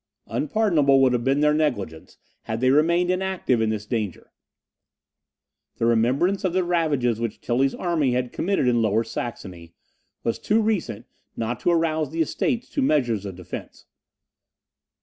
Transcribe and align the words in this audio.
Unpardonable 0.25 0.99
would 0.99 1.13
have 1.13 1.23
been 1.23 1.41
their 1.41 1.53
negligence, 1.53 2.17
had 2.45 2.59
they 2.59 2.71
remained 2.71 3.11
inactive 3.11 3.61
in 3.61 3.69
this 3.69 3.85
danger. 3.85 4.31
The 5.77 5.85
remembrance 5.85 6.43
of 6.43 6.53
the 6.53 6.63
ravages 6.63 7.19
which 7.19 7.39
Tilly's 7.39 7.75
army 7.75 8.13
had 8.13 8.33
committed 8.33 8.67
in 8.67 8.81
Lower 8.81 9.03
Saxony 9.03 9.75
was 10.23 10.39
too 10.39 10.59
recent 10.59 11.05
not 11.37 11.59
to 11.59 11.69
arouse 11.69 12.09
the 12.09 12.21
Estates 12.23 12.67
to 12.71 12.81
measures 12.81 13.27
of 13.27 13.35
defence. 13.35 13.85